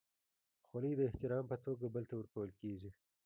[0.65, 2.89] خولۍ د احترام په توګه بل ته ورکول کېږي.